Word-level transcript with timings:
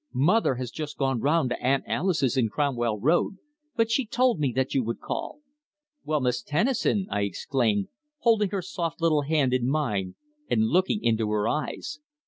Mother 0.15 0.55
has 0.55 0.71
just 0.71 0.97
gone 0.97 1.19
round 1.19 1.51
to 1.51 1.63
Aunt 1.63 1.83
Alice's 1.85 2.35
in 2.35 2.49
Cromwell 2.49 2.99
Road, 2.99 3.37
but 3.75 3.91
she 3.91 4.03
told 4.03 4.39
me 4.39 4.51
that 4.53 4.73
you 4.73 4.83
would 4.83 4.99
call." 4.99 5.41
"Well, 6.03 6.19
Miss 6.21 6.41
Tennison!" 6.41 7.05
I 7.11 7.21
exclaimed, 7.21 7.87
holding 8.17 8.49
her 8.49 8.63
soft 8.63 8.99
little 8.99 9.21
hand 9.21 9.53
in 9.53 9.69
mine, 9.69 10.15
and 10.49 10.63
looking 10.63 11.03
into 11.03 11.29
her 11.29 11.47
eyes. 11.47 11.99